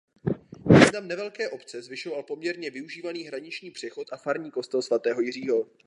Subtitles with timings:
[0.69, 5.69] Význam nevelké obce zvyšoval poměrně využívaný hraniční přechod a farní kostel svatého Jiřího.